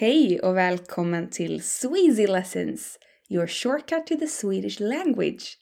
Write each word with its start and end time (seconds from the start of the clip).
Hej 0.00 0.40
och 0.40 0.56
välkommen 0.56 1.30
till 1.30 1.62
Sweasy 1.62 2.26
Lessons, 2.26 2.98
your 3.28 3.46
shortcut 3.46 4.06
to 4.06 4.16
the 4.16 4.28
Swedish 4.28 4.80
language. 4.80 5.58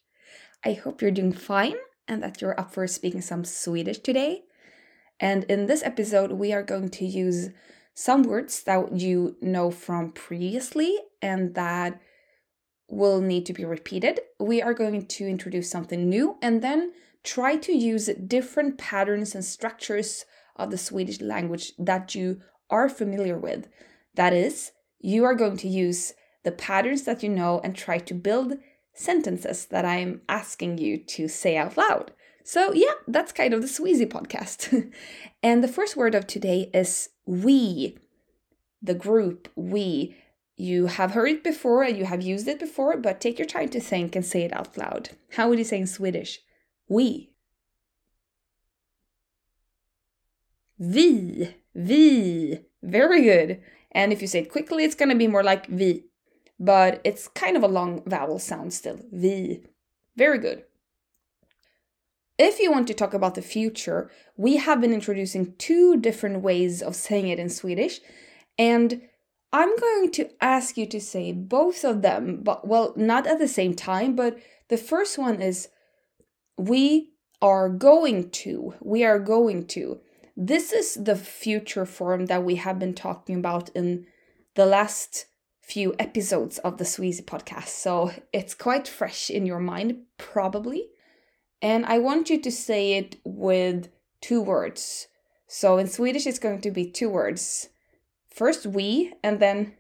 I 0.67 0.75
hope 0.75 1.01
you're 1.01 1.23
doing 1.23 1.33
fine 1.33 1.77
and 2.07 2.23
that 2.23 2.43
you're 2.43 2.61
up 2.61 2.75
for 2.75 2.87
speaking 2.87 3.23
some 3.23 3.45
Swedish 3.45 3.99
today. 3.99 4.43
And 5.19 5.45
in 5.45 5.67
this 5.67 5.83
episode, 5.83 6.33
we 6.33 6.53
are 6.53 6.63
going 6.63 6.91
to 6.91 7.07
use 7.07 7.49
some 7.95 8.25
words 8.25 8.63
that 8.65 8.93
you 8.93 9.37
know 9.41 9.71
from 9.71 10.13
previously 10.13 10.99
and 11.23 11.55
that 11.55 11.99
will 12.91 13.23
need 13.23 13.47
to 13.47 13.55
be 13.55 13.65
repeated. 13.65 14.21
We 14.39 14.61
are 14.61 14.75
going 14.75 15.07
to 15.07 15.27
introduce 15.27 15.71
something 15.71 16.11
new 16.11 16.37
and 16.43 16.61
then 16.61 16.93
try 17.25 17.57
to 17.57 17.73
use 17.73 18.11
different 18.27 18.77
patterns 18.77 19.35
and 19.35 19.43
structures 19.43 20.27
of 20.57 20.71
the 20.71 20.79
Swedish 20.79 21.23
language 21.23 21.73
that 21.79 22.15
you 22.15 22.43
are 22.69 22.91
familiar 22.91 23.39
with. 23.39 23.69
That 24.17 24.33
is, 24.33 24.73
you 24.99 25.25
are 25.25 25.35
going 25.35 25.57
to 25.59 25.69
use 25.69 26.15
the 26.43 26.53
patterns 26.53 27.05
that 27.05 27.23
you 27.23 27.29
know 27.29 27.61
and 27.63 27.75
try 27.75 27.99
to 27.99 28.15
build 28.15 28.55
sentences 28.93 29.67
that 29.67 29.85
I'm 29.85 30.23
asking 30.29 30.79
you 30.79 30.99
to 30.99 31.29
say 31.29 31.57
out 31.57 31.77
loud. 31.77 32.13
So, 32.43 32.73
yeah, 32.73 32.95
that's 33.07 33.33
kind 33.33 33.53
of 33.53 33.61
the 33.61 33.69
Sweasy 33.69 34.07
podcast. 34.07 34.93
and 35.43 35.63
the 35.63 35.69
first 35.69 35.97
word 35.97 36.15
of 36.15 36.27
today 36.27 36.71
is 36.73 37.11
we, 37.27 37.99
the 38.83 38.95
group 38.95 39.49
we. 39.55 40.17
You 40.57 40.87
have 40.87 41.11
heard 41.11 41.29
it 41.29 41.45
before 41.45 41.83
and 41.83 41.99
you 41.99 42.07
have 42.07 42.23
used 42.23 42.49
it 42.49 42.59
before, 42.59 42.97
but 42.97 43.21
take 43.21 43.39
your 43.39 43.47
time 43.47 43.69
to 43.71 43.81
think 43.81 44.17
and 44.17 44.25
say 44.25 44.43
it 44.43 44.57
out 44.57 44.79
loud. 44.79 45.11
How 45.33 45.49
would 45.49 45.59
you 45.59 45.65
say 45.65 45.79
in 45.79 45.87
Swedish? 45.87 46.41
We. 46.89 47.33
Vi, 50.79 51.55
vi. 51.75 52.61
Very 52.83 53.23
good. 53.23 53.61
And 53.93 54.13
if 54.13 54.21
you 54.21 54.29
say 54.29 54.41
it 54.41 54.53
quickly, 54.53 54.85
it's 54.85 54.95
going 54.95 55.09
to 55.09 55.15
be 55.15 55.29
more 55.29 55.43
like 55.43 55.67
vi. 55.67 56.03
But 56.59 57.01
it's 57.05 57.29
kind 57.29 57.57
of 57.57 57.63
a 57.63 57.69
long 57.69 58.03
vowel 58.07 58.39
sound 58.39 58.73
still. 58.73 59.01
Vi. 59.13 59.63
Very 60.17 60.39
good. 60.39 60.65
If 62.39 62.59
you 62.61 62.71
want 62.71 62.87
to 62.89 62.95
talk 62.95 63.15
about 63.15 63.35
the 63.35 63.43
future, 63.43 64.11
we 64.37 64.57
have 64.57 64.81
been 64.81 64.93
introducing 64.93 65.55
two 65.57 65.97
different 65.97 66.43
ways 66.43 66.83
of 66.83 66.95
saying 66.95 67.29
it 67.29 67.39
in 67.39 67.49
Swedish. 67.49 68.01
And 68.59 69.03
I'm 69.53 69.75
going 69.77 70.11
to 70.13 70.31
ask 70.41 70.77
you 70.77 70.87
to 70.87 71.01
say 71.01 71.33
both 71.33 71.85
of 71.85 72.03
them, 72.03 72.41
but 72.43 72.67
well, 72.67 72.93
not 72.97 73.27
at 73.27 73.39
the 73.39 73.49
same 73.49 73.75
time, 73.75 74.15
but 74.15 74.39
the 74.69 74.77
first 74.77 75.17
one 75.17 75.41
is 75.41 75.69
we 76.59 77.13
are 77.41 77.69
going 77.69 78.31
to. 78.31 78.75
We 78.81 79.05
are 79.05 79.19
going 79.19 79.67
to. 79.69 80.01
This 80.37 80.71
is 80.71 80.95
the 80.95 81.17
future 81.17 81.87
form 81.87 82.27
that 82.27 82.45
we 82.45 82.57
have 82.57 82.79
been 82.79 82.93
talking 82.93 83.37
about 83.37 83.71
in 83.71 84.07
the 84.55 84.67
last 84.67 85.27
few 85.63 85.95
episodes 85.99 86.59
of 86.59 86.77
the 86.77 86.85
Sweasy 86.85 87.23
podcast. 87.23 87.69
So 87.69 88.13
it's 88.35 88.55
quite 88.55 88.87
fresh 88.87 89.31
in 89.31 89.47
your 89.47 89.59
mind, 89.59 90.03
probably. 90.19 90.89
And 91.63 91.87
I 91.87 91.99
want 91.99 92.29
you 92.29 92.41
to 92.43 92.53
say 92.53 92.95
it 92.99 93.17
with 93.25 93.89
two 94.21 94.43
words. 94.43 95.09
So 95.49 95.79
in 95.79 95.87
Swedish, 95.87 96.27
it's 96.27 96.39
going 96.39 96.61
to 96.61 96.71
be 96.71 96.91
two 96.91 97.09
words. 97.09 97.71
First, 98.29 98.67
we, 98.67 99.15
and 99.25 99.41
then 99.41 99.73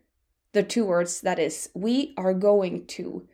the 0.52 0.62
two 0.62 0.86
words 0.86 1.20
that 1.20 1.38
is, 1.38 1.68
we 1.74 2.14
are 2.16 2.32
going 2.32 2.86
to. 2.86 3.28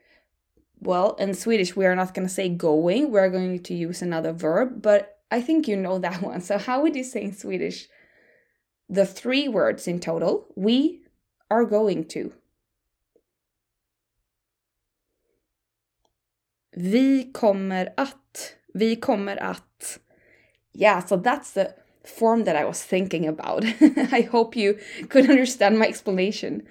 Well, 0.81 1.15
in 1.15 1.35
Swedish, 1.35 1.77
we 1.77 1.87
are 1.87 1.95
not 1.95 2.15
going 2.15 2.27
to 2.27 2.35
say 2.35 2.49
going, 2.49 3.13
we're 3.13 3.31
going 3.31 3.63
to 3.63 3.75
use 3.75 4.03
another 4.03 4.33
verb, 4.33 4.83
but 4.83 5.12
I 5.33 5.41
think 5.41 5.67
you 5.67 5.77
know 5.77 5.99
that 5.99 6.23
one. 6.31 6.41
So, 6.43 6.59
how 6.59 6.83
would 6.83 6.95
you 6.95 7.05
say 7.05 7.23
in 7.23 7.35
Swedish 7.35 7.89
the 8.89 9.07
three 9.07 9.49
words 9.49 9.89
in 9.89 9.99
total? 9.99 10.47
We 10.55 11.01
are 11.51 11.65
going 11.65 12.05
to. 12.09 12.33
Vi 16.77 17.31
kommer 17.33 17.93
att. 17.97 18.57
Vi 18.75 18.97
kommer 18.97 19.37
att. 19.37 19.99
Yeah, 20.73 21.01
so 21.01 21.17
that's 21.17 21.53
the 21.53 21.75
form 22.05 22.45
that 22.45 22.57
I 22.57 22.65
was 22.65 22.83
thinking 22.83 23.27
about. 23.27 23.65
I 24.13 24.23
hope 24.23 24.57
you 24.57 24.79
could 25.09 25.29
understand 25.31 25.79
my 25.79 25.87
explanation. 25.87 26.63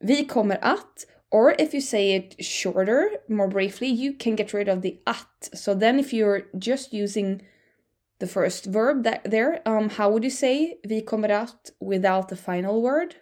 Vi 0.00 0.24
kommer 0.24 0.58
att, 0.62 1.04
or 1.30 1.54
if 1.58 1.74
you 1.74 1.80
say 1.80 2.14
it 2.14 2.42
shorter, 2.44 3.10
more 3.28 3.48
briefly, 3.48 3.88
you 3.88 4.14
can 4.14 4.34
get 4.34 4.54
rid 4.54 4.68
of 4.68 4.80
the 4.82 4.98
at. 5.06 5.50
So 5.54 5.74
then 5.74 5.98
if 5.98 6.12
you're 6.12 6.44
just 6.58 6.92
using 6.94 7.42
the 8.18 8.26
first 8.26 8.66
verb 8.66 9.04
that 9.04 9.30
there, 9.30 9.62
um, 9.66 9.90
how 9.90 10.10
would 10.10 10.24
you 10.24 10.30
say 10.30 10.78
vi 10.84 11.02
kommer 11.02 11.30
att 11.30 11.70
without 11.80 12.28
the 12.28 12.36
final 12.36 12.82
word? 12.82 13.16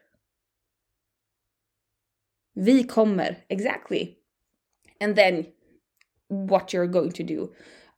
Vi 2.56 2.84
kommer, 2.84 3.36
exactly. 3.50 4.18
And 5.00 5.14
then 5.16 5.48
what 6.28 6.72
you're 6.72 6.86
going 6.86 7.12
to 7.12 7.22
do. 7.22 7.52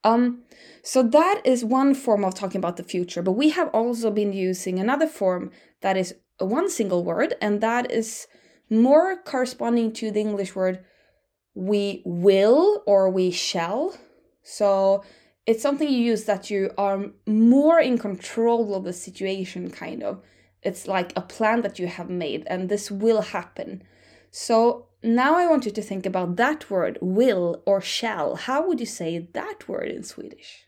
Um, 0.04 0.42
so 0.82 1.02
that 1.02 1.42
is 1.44 1.64
one 1.64 1.94
form 1.94 2.24
of 2.24 2.34
talking 2.34 2.58
about 2.58 2.76
the 2.76 2.82
future, 2.82 3.22
but 3.22 3.32
we 3.32 3.50
have 3.50 3.68
also 3.68 4.10
been 4.10 4.32
using 4.32 4.78
another 4.78 5.06
form 5.06 5.50
that 5.80 5.96
is 5.96 6.14
one 6.38 6.70
single 6.70 7.04
word, 7.04 7.34
and 7.40 7.60
that 7.60 7.90
is 7.90 8.26
more 8.70 9.16
corresponding 9.16 9.92
to 9.92 10.10
the 10.10 10.20
English 10.20 10.54
word 10.54 10.84
we 11.54 12.02
will 12.04 12.82
or 12.86 13.10
we 13.10 13.30
shall. 13.30 13.96
So 14.42 15.02
it's 15.48 15.62
something 15.62 15.88
you 15.88 16.12
use 16.12 16.24
that 16.24 16.50
you 16.50 16.70
are 16.76 17.06
more 17.26 17.80
in 17.80 17.96
control 17.96 18.74
of 18.74 18.84
the 18.84 18.92
situation, 18.92 19.70
kind 19.70 20.02
of. 20.02 20.20
It's 20.62 20.86
like 20.86 21.10
a 21.16 21.22
plan 21.22 21.62
that 21.62 21.78
you 21.78 21.86
have 21.86 22.10
made, 22.10 22.46
and 22.48 22.68
this 22.68 22.90
will 22.90 23.22
happen. 23.22 23.82
So 24.30 24.88
now 25.02 25.36
I 25.36 25.46
want 25.46 25.64
you 25.64 25.72
to 25.72 25.80
think 25.80 26.04
about 26.04 26.36
that 26.36 26.68
word, 26.68 26.98
will 27.00 27.62
or 27.64 27.80
shall. 27.80 28.36
How 28.36 28.66
would 28.66 28.78
you 28.78 28.84
say 28.84 29.26
that 29.32 29.66
word 29.66 29.88
in 29.88 30.02
Swedish? 30.02 30.66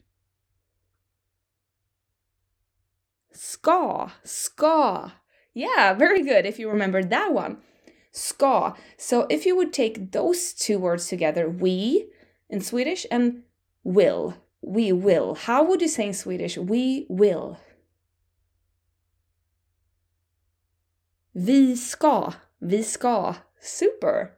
Ska, 3.33 4.15
ska. 4.25 5.13
Yeah, 5.53 5.93
very 5.93 6.23
good 6.23 6.47
if 6.47 6.59
you 6.59 6.71
remember 6.71 7.05
that 7.05 7.35
one. 7.35 7.59
Ska. 8.13 8.77
So 8.97 9.27
if 9.29 9.45
you 9.45 9.55
would 9.57 9.75
take 9.75 10.13
those 10.13 10.55
two 10.55 10.79
words 10.79 11.07
together, 11.07 11.51
we 11.51 12.09
in 12.49 12.63
Swedish 12.63 13.05
and 13.11 13.43
will, 13.85 14.37
we 14.63 14.93
will. 14.93 15.35
How 15.35 15.63
would 15.65 15.81
you 15.81 15.89
say 15.89 16.09
in 16.09 16.15
Swedish, 16.15 16.57
we 16.59 17.07
will? 17.09 17.59
Vi 21.35 21.75
ska, 21.77 22.35
vi 22.61 22.83
ska. 22.83 23.37
Super. 23.61 24.33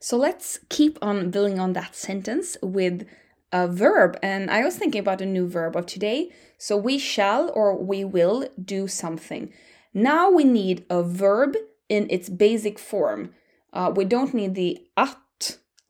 So 0.00 0.16
let's 0.16 0.58
keep 0.68 0.98
on 1.00 1.30
building 1.30 1.60
on 1.60 1.74
that 1.74 1.94
sentence 1.94 2.56
with 2.62 3.06
a 3.52 3.68
verb. 3.68 4.18
And 4.22 4.50
I 4.50 4.64
was 4.64 4.76
thinking 4.76 5.00
about 5.00 5.20
a 5.20 5.26
new 5.26 5.46
verb 5.46 5.76
of 5.76 5.86
today. 5.86 6.30
So 6.58 6.76
we 6.76 6.98
shall 6.98 7.50
or 7.54 7.76
we 7.76 8.04
will 8.04 8.48
do 8.62 8.88
something. 8.88 9.52
Now 9.94 10.30
we 10.30 10.44
need 10.44 10.84
a 10.90 11.02
verb 11.02 11.56
in 11.88 12.06
its 12.10 12.28
basic 12.28 12.78
form. 12.78 13.34
Uh, 13.72 13.92
we 13.94 14.04
don't 14.04 14.34
need 14.34 14.54
the 14.54 14.86
at, 14.96 15.16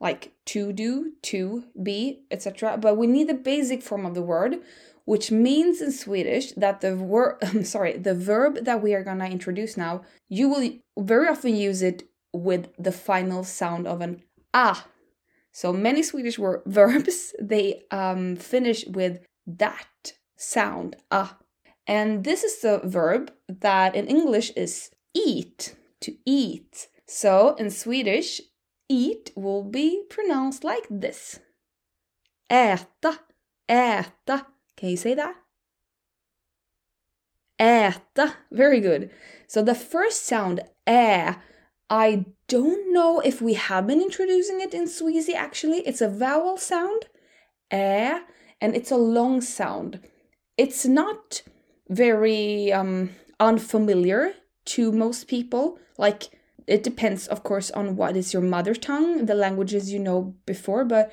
like 0.03 0.33
to 0.47 0.73
do, 0.73 1.13
to 1.23 1.65
be, 1.81 2.25
etc. 2.31 2.77
But 2.77 2.97
we 2.97 3.07
need 3.07 3.29
the 3.29 3.35
basic 3.35 3.83
form 3.83 4.05
of 4.05 4.15
the 4.15 4.23
word, 4.23 4.57
which 5.05 5.31
means 5.31 5.81
in 5.81 5.93
Swedish 5.93 6.53
that 6.53 6.81
the 6.81 6.97
word, 6.97 7.39
I'm 7.43 7.65
sorry, 7.65 7.97
the 7.97 8.15
verb 8.15 8.65
that 8.65 8.83
we 8.83 8.95
are 8.95 9.05
gonna 9.05 9.27
introduce 9.27 9.77
now, 9.77 10.03
you 10.29 10.49
will 10.49 10.71
very 10.99 11.29
often 11.29 11.55
use 11.55 11.81
it 11.83 12.03
with 12.35 12.69
the 12.79 12.93
final 12.93 13.45
sound 13.45 13.87
of 13.87 14.01
an 14.01 14.23
ah. 14.53 14.87
So 15.53 15.73
many 15.73 16.03
Swedish 16.03 16.39
verbs 16.67 17.35
they 17.41 17.83
um, 17.91 18.37
finish 18.37 18.85
with 18.87 19.25
that 19.47 20.15
sound 20.37 20.97
ah, 21.13 21.39
and 21.87 22.25
this 22.25 22.43
is 22.43 22.61
the 22.61 22.81
verb 22.85 23.33
that 23.49 23.95
in 23.95 24.07
English 24.07 24.51
is 24.57 24.91
eat 25.15 25.77
to 26.01 26.17
eat. 26.27 26.89
So 27.07 27.55
in 27.57 27.71
Swedish, 27.71 28.41
eat 28.93 29.33
will 29.35 29.65
be 29.65 30.05
pronounced 30.11 30.65
like 30.65 30.87
this. 30.91 31.41
Äta, 32.51 33.19
äta. 33.69 34.47
Can 34.77 34.89
you 34.91 34.97
say 34.97 35.15
that? 35.15 35.35
Äta. 37.59 38.35
Very 38.51 38.81
good. 38.81 39.11
So 39.47 39.63
the 39.63 39.75
first 39.75 40.27
sound 40.27 40.61
ä 40.87 41.37
I 41.89 42.25
don't 42.49 42.93
know 42.93 43.21
if 43.21 43.43
we 43.43 43.55
have 43.55 43.87
been 43.87 44.01
introducing 44.01 44.61
it 44.61 44.75
in 44.75 44.87
Sweasy 44.87 45.35
actually. 45.35 45.81
It's 45.87 46.01
a 46.01 46.09
vowel 46.09 46.57
sound, 46.57 47.07
ä, 47.71 48.21
and 48.63 48.75
it's 48.75 48.91
a 48.91 48.97
long 48.97 49.43
sound. 49.43 50.01
It's 50.57 50.87
not 50.87 51.43
very 51.91 52.73
um, 52.73 53.11
unfamiliar 53.39 54.33
to 54.65 54.91
most 54.91 55.29
people. 55.29 55.79
Like, 55.99 56.31
it 56.67 56.83
depends, 56.83 57.27
of 57.27 57.43
course, 57.43 57.71
on 57.71 57.97
what 57.97 58.17
is 58.17 58.33
your 58.33 58.43
mother 58.43 58.75
tongue, 58.75 59.27
the 59.27 59.35
languages 59.35 59.93
you 59.93 59.99
know 59.99 60.35
before, 60.47 60.85
but 60.85 61.13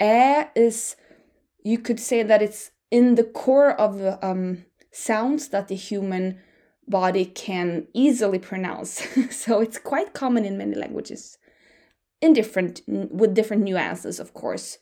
ä 0.00 0.48
is, 0.54 0.96
you 1.62 1.78
could 1.78 2.00
say 2.00 2.22
that 2.22 2.42
it's 2.42 2.70
in 2.90 3.14
the 3.14 3.24
core 3.24 3.72
of 3.72 3.98
the 3.98 4.24
um, 4.24 4.64
sounds 4.92 5.48
that 5.48 5.68
the 5.68 5.74
human 5.74 6.38
body 6.86 7.24
can 7.24 7.86
easily 7.94 8.38
pronounce. 8.38 9.02
so 9.30 9.60
it's 9.60 9.78
quite 9.78 10.12
common 10.12 10.44
in 10.44 10.58
many 10.58 10.74
languages, 10.74 11.38
in 12.20 12.32
different 12.32 12.82
with 12.86 13.34
different 13.34 13.62
nuances, 13.62 14.20
of 14.20 14.34
course. 14.34 14.78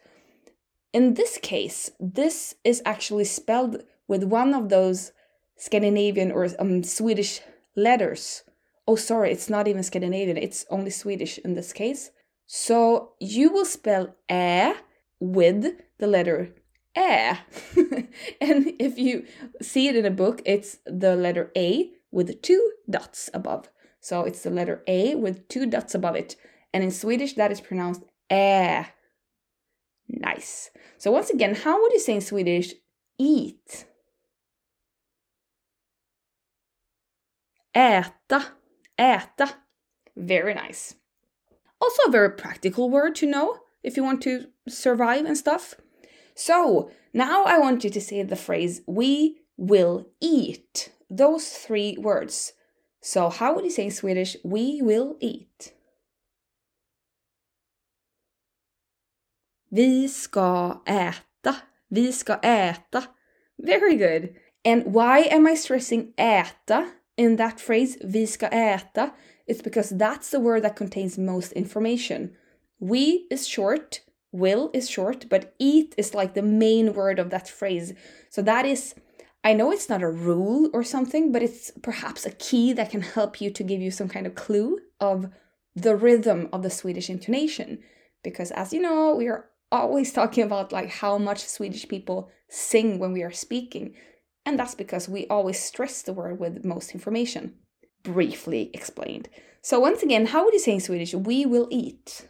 In 0.92 1.14
this 1.14 1.38
case, 1.38 1.90
this 1.98 2.54
is 2.64 2.82
actually 2.84 3.24
spelled 3.24 3.82
with 4.08 4.24
one 4.24 4.52
of 4.52 4.68
those 4.68 5.12
Scandinavian 5.56 6.30
or 6.30 6.48
um, 6.58 6.82
Swedish 6.82 7.40
letters. 7.74 8.42
Oh, 8.86 8.96
sorry, 8.96 9.30
it's 9.30 9.48
not 9.48 9.68
even 9.68 9.82
Scandinavian, 9.82 10.36
it's 10.36 10.66
only 10.70 10.90
Swedish 10.90 11.38
in 11.38 11.54
this 11.54 11.72
case. 11.72 12.10
So 12.46 13.12
you 13.20 13.52
will 13.52 13.64
spell 13.64 14.14
ä 14.28 14.74
with 15.20 15.80
the 15.98 16.06
letter 16.06 16.54
ä. 16.96 17.38
and 18.40 18.72
if 18.78 18.98
you 18.98 19.24
see 19.60 19.88
it 19.88 19.96
in 19.96 20.04
a 20.04 20.10
book, 20.10 20.42
it's 20.44 20.78
the 20.84 21.16
letter 21.16 21.50
A 21.56 21.90
with 22.10 22.42
two 22.42 22.72
dots 22.90 23.30
above. 23.32 23.68
So 24.00 24.24
it's 24.24 24.42
the 24.42 24.50
letter 24.50 24.82
A 24.88 25.14
with 25.14 25.48
two 25.48 25.66
dots 25.66 25.94
above 25.94 26.16
it. 26.16 26.36
And 26.74 26.82
in 26.82 26.90
Swedish, 26.90 27.34
that 27.34 27.52
is 27.52 27.60
pronounced 27.60 28.02
ä. 28.30 28.86
Nice. 30.08 30.70
So 30.98 31.10
once 31.10 31.30
again, 31.30 31.54
how 31.54 31.80
would 31.80 31.92
you 31.92 32.00
say 32.00 32.14
in 32.14 32.20
Swedish 32.20 32.74
eat? 33.18 33.86
Äta. 37.74 38.61
Äta. 39.02 39.54
Very 40.16 40.54
nice. 40.54 40.94
Also 41.80 42.02
a 42.06 42.12
very 42.12 42.30
practical 42.30 42.88
word 42.88 43.16
to 43.16 43.26
know 43.26 43.58
if 43.82 43.96
you 43.96 44.04
want 44.04 44.22
to 44.22 44.46
survive 44.68 45.24
and 45.26 45.36
stuff. 45.36 45.74
So 46.36 46.90
now 47.12 47.42
I 47.44 47.58
want 47.58 47.82
you 47.82 47.90
to 47.90 48.00
say 48.00 48.22
the 48.22 48.36
phrase 48.36 48.82
we 48.86 49.40
will 49.56 50.06
eat. 50.20 50.92
Those 51.10 51.48
three 51.48 51.96
words. 51.98 52.52
So 53.00 53.28
how 53.28 53.54
would 53.54 53.64
you 53.64 53.70
say 53.70 53.86
in 53.86 53.90
Swedish 53.90 54.36
we 54.44 54.80
will 54.80 55.16
eat? 55.20 55.72
Vi 59.72 60.06
ska 60.06 60.82
äta. 60.86 61.56
Vi 61.90 62.12
ska 62.12 62.38
äta. 62.42 63.08
Very 63.58 63.96
good. 63.96 64.36
And 64.64 64.94
why 64.94 65.26
am 65.30 65.46
I 65.48 65.56
stressing 65.56 66.12
äta 66.16 66.92
in 67.22 67.36
that 67.36 67.60
phrase, 67.60 67.96
vi 68.02 68.26
ska 68.26 68.48
äta? 68.50 69.12
It's 69.46 69.62
because 69.62 69.90
that's 69.90 70.30
the 70.30 70.40
word 70.40 70.62
that 70.62 70.76
contains 70.76 71.16
most 71.18 71.52
information. 71.52 72.36
We 72.80 73.26
is 73.30 73.46
short, 73.46 74.00
will 74.32 74.70
is 74.74 74.90
short, 74.90 75.28
but 75.28 75.54
eat 75.58 75.94
is 75.96 76.14
like 76.14 76.34
the 76.34 76.42
main 76.42 76.94
word 76.94 77.20
of 77.20 77.30
that 77.30 77.48
phrase. 77.48 77.94
So 78.28 78.42
that 78.42 78.66
is, 78.66 78.94
I 79.44 79.52
know 79.52 79.70
it's 79.70 79.88
not 79.88 80.02
a 80.02 80.08
rule 80.08 80.68
or 80.72 80.82
something, 80.82 81.30
but 81.30 81.42
it's 81.42 81.70
perhaps 81.82 82.26
a 82.26 82.32
key 82.32 82.72
that 82.72 82.90
can 82.90 83.02
help 83.02 83.40
you 83.40 83.50
to 83.50 83.62
give 83.62 83.80
you 83.80 83.92
some 83.92 84.08
kind 84.08 84.26
of 84.26 84.34
clue 84.34 84.80
of 84.98 85.30
the 85.76 85.94
rhythm 85.94 86.48
of 86.52 86.62
the 86.62 86.70
Swedish 86.70 87.08
intonation. 87.08 87.78
Because 88.24 88.50
as 88.50 88.72
you 88.72 88.80
know, 88.80 89.14
we 89.14 89.28
are 89.28 89.46
always 89.70 90.12
talking 90.18 90.42
about 90.42 90.72
like 90.72 90.90
how 90.90 91.18
much 91.18 91.46
Swedish 91.46 91.86
people 91.86 92.30
sing 92.48 92.98
when 92.98 93.12
we 93.12 93.22
are 93.22 93.30
speaking. 93.32 93.94
And 94.44 94.58
that's 94.58 94.74
because 94.74 95.08
we 95.08 95.26
always 95.28 95.58
stress 95.58 96.02
the 96.02 96.12
word 96.12 96.38
with 96.38 96.64
most 96.64 96.92
information. 96.92 97.54
Briefly 98.02 98.70
explained. 98.74 99.28
So 99.60 99.78
once 99.78 100.02
again, 100.02 100.26
how 100.26 100.44
would 100.44 100.54
you 100.54 100.58
say 100.58 100.72
in 100.72 100.80
Swedish 100.80 101.14
we 101.14 101.46
will 101.46 101.68
eat? 101.70 102.26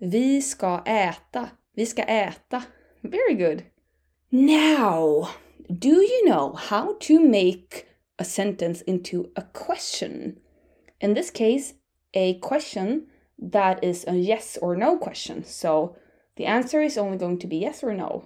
Vi 0.00 0.40
ska 0.40 0.82
äta. 0.86 1.50
Vi 1.74 1.84
ska 1.86 2.02
äta. 2.02 2.64
Very 3.02 3.34
good. 3.34 3.64
Now, 4.30 5.30
do 5.70 6.00
you 6.02 6.24
know 6.26 6.52
how 6.52 6.96
to 7.00 7.20
make 7.20 7.86
a 8.18 8.24
sentence 8.24 8.82
into 8.82 9.30
a 9.36 9.42
question? 9.42 10.40
In 11.00 11.14
this 11.14 11.30
case, 11.30 11.74
a 12.14 12.38
question 12.40 13.06
that 13.38 13.84
is 13.84 14.04
a 14.08 14.14
yes 14.14 14.58
or 14.60 14.76
no 14.76 14.96
question. 14.96 15.44
So 15.44 15.96
the 16.36 16.46
answer 16.46 16.80
is 16.80 16.96
only 16.96 17.18
going 17.18 17.38
to 17.38 17.46
be 17.46 17.58
yes 17.58 17.84
or 17.84 17.94
no. 17.94 18.24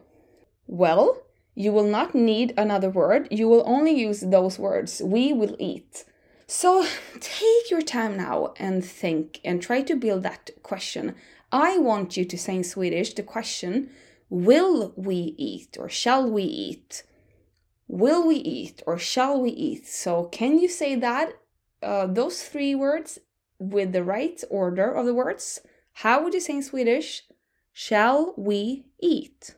Well, 0.72 1.22
you 1.56 1.72
will 1.72 1.90
not 1.99 2.14
need 2.14 2.55
another 2.56 2.90
word. 2.90 3.26
You 3.32 3.49
will 3.49 3.64
only 3.67 3.90
use 3.90 4.20
those 4.20 4.56
words. 4.56 5.02
We 5.05 5.32
will 5.32 5.56
eat. 5.58 6.05
So 6.46 6.87
take 7.20 7.72
your 7.72 7.82
time 7.82 8.17
now 8.17 8.55
and 8.56 8.84
think 8.84 9.40
and 9.44 9.61
try 9.61 9.82
to 9.82 9.96
build 9.96 10.22
that 10.22 10.50
question. 10.62 11.17
I 11.50 11.78
want 11.78 12.17
you 12.17 12.25
to 12.25 12.38
say 12.38 12.55
in 12.55 12.62
Swedish 12.62 13.14
the 13.14 13.25
question 13.25 13.90
Will 14.28 14.93
we 14.94 15.34
eat 15.37 15.76
or 15.76 15.88
shall 15.88 16.31
we 16.31 16.44
eat? 16.44 17.02
Will 17.88 18.25
we 18.25 18.37
eat 18.37 18.81
or 18.87 18.96
shall 18.96 19.40
we 19.40 19.50
eat? 19.50 19.88
So, 19.88 20.26
can 20.26 20.61
you 20.61 20.69
say 20.69 20.94
that? 20.94 21.32
Uh, 21.82 22.06
those 22.06 22.44
three 22.44 22.76
words 22.76 23.19
with 23.58 23.90
the 23.90 24.05
right 24.05 24.40
order 24.49 24.93
of 24.93 25.06
the 25.06 25.14
words. 25.14 25.62
How 25.94 26.22
would 26.22 26.32
you 26.32 26.40
say 26.40 26.55
in 26.55 26.62
Swedish? 26.62 27.25
Shall 27.72 28.34
we 28.37 28.84
eat? 29.00 29.56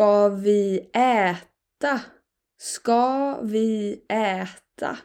Ska 0.00 0.28
vi 0.28 0.90
äta? 0.94 2.00
Ska 2.58 3.40
vi 3.42 4.02
äta? 4.08 4.98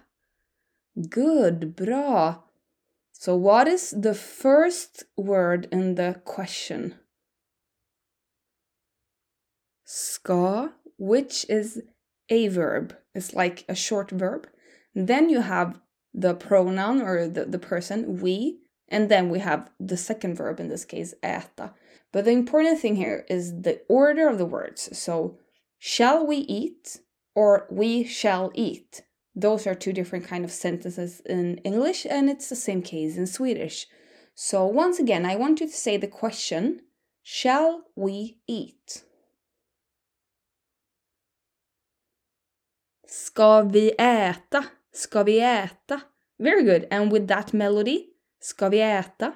Good, 0.94 1.76
bra. 1.76 2.50
So 3.12 3.36
what 3.36 3.68
is 3.68 3.90
the 3.90 4.14
first 4.14 5.04
word 5.18 5.68
in 5.72 5.96
the 5.96 6.16
question? 6.24 6.94
Ska, 9.84 10.70
which 10.98 11.46
is 11.50 11.82
a 12.30 12.48
verb. 12.48 12.96
It's 13.14 13.34
like 13.34 13.66
a 13.68 13.76
short 13.76 14.12
verb. 14.12 14.48
Then 14.94 15.30
you 15.30 15.42
have 15.42 15.82
the 16.14 16.36
pronoun 16.36 17.02
or 17.02 17.28
the, 17.28 17.44
the 17.44 17.60
person, 17.60 18.22
we, 18.22 18.60
and 18.88 19.10
then 19.10 19.30
we 19.30 19.40
have 19.40 19.70
the 19.80 19.98
second 19.98 20.36
verb, 20.36 20.60
in 20.60 20.70
this 20.70 20.86
case, 20.86 21.14
äta. 21.24 21.74
But 22.12 22.26
the 22.26 22.32
important 22.32 22.80
thing 22.80 22.96
here 22.96 23.26
is 23.30 23.62
the 23.62 23.82
order 23.90 24.28
of 24.28 24.38
the 24.38 24.46
words. 24.46 24.98
So, 24.98 25.38
shall 25.80 26.26
we 26.26 26.38
eat 26.38 27.00
or 27.34 27.68
we 27.70 28.04
shall 28.04 28.52
eat? 28.54 29.04
Those 29.36 29.68
are 29.68 29.76
two 29.76 29.92
different 29.92 30.26
kind 30.26 30.46
of 30.46 30.52
sentences 30.52 31.22
in 31.26 31.58
English, 31.60 32.06
and 32.10 32.30
it's 32.30 32.48
the 32.48 32.56
same 32.56 32.82
case 32.82 33.18
in 33.18 33.28
Swedish. 33.28 33.88
So, 34.34 34.66
once 34.66 35.00
again, 35.00 35.26
I 35.26 35.36
want 35.36 35.60
you 35.60 35.68
to 35.68 35.74
say 35.74 35.98
the 35.98 36.08
question 36.08 36.82
Shall 37.24 37.86
we 37.96 38.38
eat? 38.48 39.04
Ska 43.08 43.64
vi 43.64 43.92
äta? 43.98 44.66
Ska 44.92 45.24
vi 45.24 45.40
äta? 45.40 46.02
Very 46.38 46.64
good. 46.64 46.88
And 46.92 47.12
with 47.12 47.28
that 47.28 47.54
melody, 47.54 48.15
ska 48.46 48.70
vi 48.70 48.82
äta? 48.82 49.34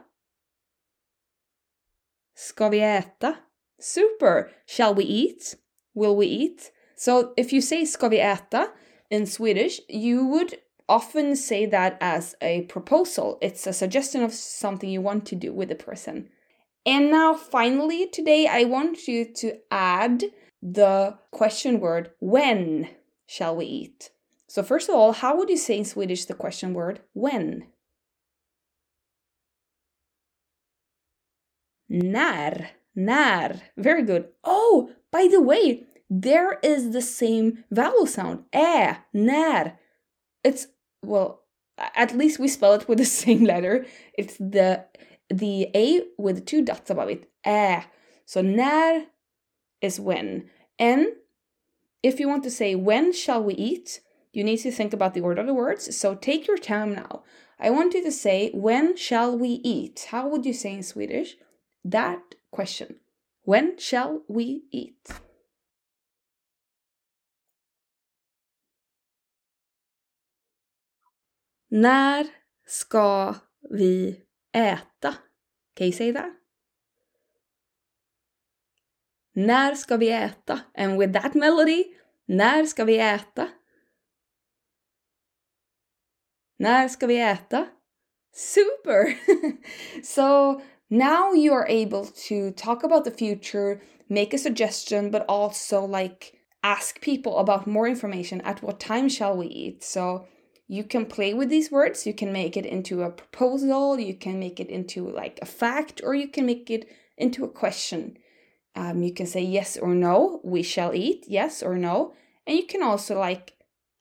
Ska 2.35 2.69
vi 2.69 2.79
äta? 2.79 3.35
Super. 3.79 4.51
Shall 4.67 4.95
we 4.95 5.03
eat? 5.03 5.55
Will 5.95 6.15
we 6.15 6.25
eat? 6.25 6.71
So 6.95 7.33
if 7.37 7.53
you 7.53 7.61
say 7.61 7.85
ska 7.85 8.09
vi 8.09 8.19
äta 8.19 8.67
in 9.09 9.27
Swedish, 9.27 9.79
you 9.89 10.27
would 10.27 10.53
often 10.87 11.35
say 11.35 11.65
that 11.65 11.97
as 11.99 12.35
a 12.41 12.61
proposal. 12.69 13.37
It's 13.41 13.67
a 13.67 13.73
suggestion 13.73 14.23
of 14.23 14.33
something 14.33 14.89
you 14.89 15.01
want 15.01 15.25
to 15.25 15.35
do 15.35 15.53
with 15.53 15.69
the 15.69 15.75
person. 15.75 16.29
And 16.85 17.09
now, 17.09 17.33
finally, 17.33 18.07
today 18.07 18.47
I 18.47 18.65
want 18.65 19.07
you 19.07 19.25
to 19.33 19.57
add 19.71 20.23
the 20.61 21.17
question 21.31 21.79
word 21.79 22.11
when 22.19 22.87
shall 23.25 23.55
we 23.55 23.65
eat? 23.65 24.11
So, 24.47 24.63
first 24.63 24.87
of 24.87 24.95
all, 24.95 25.13
how 25.13 25.35
would 25.37 25.49
you 25.49 25.57
say 25.57 25.77
in 25.77 25.85
Swedish 25.85 26.25
the 26.25 26.35
question 26.35 26.73
word 26.73 27.01
when? 27.13 27.67
När. 31.89 32.67
När. 32.95 33.59
Very 33.75 34.03
good. 34.03 34.25
Oh, 34.43 34.89
by 35.11 35.27
the 35.27 35.41
way, 35.41 35.83
there 36.09 36.59
is 36.63 36.91
the 36.91 37.01
same 37.01 37.63
vowel 37.71 38.07
sound. 38.07 38.43
Ä, 38.51 38.97
när. 39.13 39.77
It's, 40.43 40.67
well, 41.03 41.41
at 41.95 42.15
least 42.15 42.39
we 42.39 42.47
spell 42.47 42.73
it 42.73 42.87
with 42.87 42.97
the 42.97 43.05
same 43.25 43.43
letter. 43.43 43.85
It's 44.17 44.37
the 44.37 44.85
the 45.29 45.69
A 45.75 46.01
with 46.17 46.45
two 46.45 46.63
dots 46.63 46.89
above 46.89 47.09
it. 47.09 47.29
Ä. 47.45 47.85
So 48.25 48.41
när 48.41 49.05
is 49.81 49.99
when. 49.99 50.49
And 50.77 51.07
if 52.03 52.19
you 52.19 52.27
want 52.27 52.43
to 52.43 52.51
say, 52.51 52.75
when 52.75 53.13
shall 53.13 53.43
we 53.43 53.53
eat? 53.53 54.01
You 54.31 54.43
need 54.43 54.57
to 54.57 54.71
think 54.71 54.93
about 54.93 55.13
the 55.13 55.21
order 55.21 55.41
of 55.41 55.47
the 55.47 55.53
words. 55.53 55.95
So 55.95 56.15
take 56.15 56.47
your 56.47 56.57
time 56.57 56.93
now. 56.93 57.23
I 57.59 57.69
want 57.71 57.93
you 57.93 58.03
to 58.03 58.11
say, 58.11 58.51
when 58.53 58.95
shall 58.95 59.37
we 59.37 59.59
eat? 59.63 60.07
How 60.11 60.27
would 60.29 60.45
you 60.45 60.53
say 60.53 60.73
in 60.73 60.83
Swedish? 60.83 61.35
That 61.83 62.35
question. 62.51 62.95
When 63.43 63.77
shall 63.77 64.23
we 64.27 64.63
eat? 64.71 65.21
När 71.71 72.27
ska 72.65 73.35
vi 73.69 74.21
äta? 74.53 75.15
Can 75.75 75.87
you 75.87 75.93
say 75.93 76.13
that? 76.13 76.33
När 79.31 79.75
ska 79.75 79.97
vi 79.97 80.09
äta? 80.09 80.61
And 80.73 80.99
with 80.99 81.13
that 81.13 81.33
melody, 81.33 81.85
när 82.25 82.65
ska 82.65 82.85
vi 82.85 82.99
äta? 82.99 83.49
När 86.57 86.87
ska 86.87 87.07
vi 87.07 87.19
äta? 87.19 87.67
Super! 88.33 89.17
so 90.03 90.61
now 90.89 91.33
you 91.33 91.53
are 91.53 91.67
able 91.67 92.05
to 92.05 92.51
talk 92.51 92.83
about 92.83 93.05
the 93.05 93.11
future, 93.11 93.81
make 94.09 94.33
a 94.33 94.37
suggestion, 94.37 95.11
but 95.11 95.25
also 95.27 95.83
like 95.85 96.33
ask 96.63 96.99
people 97.01 97.37
about 97.37 97.67
more 97.67 97.87
information. 97.87 98.41
At 98.41 98.63
what 98.63 98.79
time 98.79 99.09
shall 99.09 99.37
we 99.37 99.47
eat? 99.47 99.83
So 99.83 100.27
you 100.67 100.83
can 100.83 101.05
play 101.05 101.33
with 101.33 101.49
these 101.49 101.71
words, 101.71 102.05
you 102.05 102.13
can 102.13 102.31
make 102.31 102.55
it 102.55 102.65
into 102.65 103.01
a 103.01 103.09
proposal, 103.09 103.99
you 103.99 104.13
can 104.13 104.39
make 104.39 104.59
it 104.59 104.69
into 104.69 105.09
like 105.09 105.39
a 105.41 105.45
fact, 105.45 106.01
or 106.03 106.13
you 106.13 106.27
can 106.27 106.45
make 106.45 106.69
it 106.69 106.87
into 107.17 107.43
a 107.43 107.49
question. 107.49 108.17
Um, 108.75 109.01
you 109.01 109.13
can 109.13 109.25
say 109.25 109.41
yes 109.41 109.77
or 109.77 109.95
no, 109.95 110.39
we 110.43 110.61
shall 110.63 110.93
eat, 110.93 111.25
yes 111.27 111.63
or 111.63 111.75
no. 111.75 112.13
And 112.45 112.57
you 112.57 112.65
can 112.65 112.83
also 112.83 113.17
like 113.19 113.53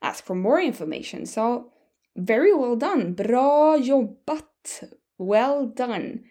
ask 0.02 0.24
for 0.24 0.34
more 0.34 0.60
information. 0.60 1.26
So 1.26 1.72
very 2.16 2.54
well 2.54 2.76
done. 2.76 3.14
Bra 3.14 3.78
jobbat. 3.78 4.92
Well 5.16 5.66
done. 5.66 6.24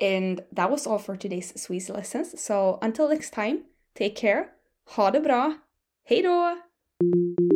And 0.00 0.44
that 0.52 0.70
was 0.70 0.86
all 0.86 0.98
for 0.98 1.16
today's 1.16 1.52
Sweasy 1.56 1.92
lessons. 1.92 2.40
So 2.40 2.78
until 2.82 3.08
next 3.08 3.32
time, 3.32 3.64
take 3.94 4.14
care. 4.16 4.44
Ha 4.84 5.10
det 5.10 5.20
bra. 5.20 5.54
Hej 6.04 6.22
då! 6.22 7.47